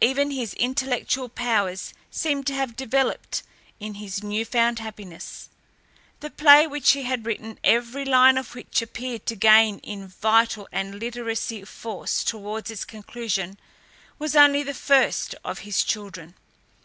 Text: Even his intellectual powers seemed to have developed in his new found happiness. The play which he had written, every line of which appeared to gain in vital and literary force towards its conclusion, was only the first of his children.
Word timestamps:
Even 0.00 0.30
his 0.30 0.54
intellectual 0.54 1.28
powers 1.28 1.92
seemed 2.08 2.46
to 2.46 2.54
have 2.54 2.76
developed 2.76 3.42
in 3.80 3.94
his 3.94 4.22
new 4.22 4.44
found 4.44 4.78
happiness. 4.78 5.48
The 6.20 6.30
play 6.30 6.64
which 6.68 6.92
he 6.92 7.02
had 7.02 7.26
written, 7.26 7.58
every 7.64 8.04
line 8.04 8.38
of 8.38 8.54
which 8.54 8.80
appeared 8.80 9.26
to 9.26 9.34
gain 9.34 9.80
in 9.80 10.06
vital 10.06 10.68
and 10.70 11.00
literary 11.00 11.34
force 11.64 12.22
towards 12.22 12.70
its 12.70 12.84
conclusion, 12.84 13.58
was 14.16 14.36
only 14.36 14.62
the 14.62 14.74
first 14.74 15.34
of 15.44 15.58
his 15.66 15.82
children. 15.82 16.36